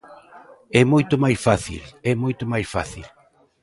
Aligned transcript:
É 0.79 0.83
moito 0.93 1.15
máis 1.23 1.39
fácil, 1.47 1.81
é 2.11 2.13
moito 2.23 2.43
máis 2.51 2.67
fácil. 2.75 3.05